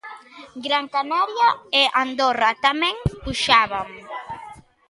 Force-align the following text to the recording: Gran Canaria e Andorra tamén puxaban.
Gran 0.65 0.85
Canaria 0.95 1.49
e 1.81 1.81
Andorra 2.03 2.51
tamén 2.65 2.95
puxaban. 3.23 3.87